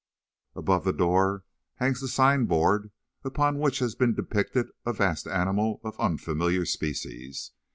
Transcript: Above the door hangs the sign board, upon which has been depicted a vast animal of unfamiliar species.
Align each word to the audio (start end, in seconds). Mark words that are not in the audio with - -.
Above 0.55 0.83
the 0.83 0.91
door 0.91 1.43
hangs 1.75 2.01
the 2.01 2.07
sign 2.07 2.45
board, 2.45 2.89
upon 3.23 3.59
which 3.59 3.77
has 3.77 3.93
been 3.93 4.15
depicted 4.15 4.67
a 4.83 4.91
vast 4.91 5.27
animal 5.27 5.79
of 5.83 5.95
unfamiliar 5.99 6.65
species. 6.65 7.51